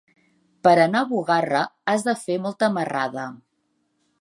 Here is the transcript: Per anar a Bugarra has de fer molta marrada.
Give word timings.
Per 0.67 0.71
anar 0.85 1.03
a 1.03 1.07
Bugarra 1.11 1.61
has 1.93 2.07
de 2.09 2.15
fer 2.25 2.39
molta 2.47 2.71
marrada. 2.79 3.29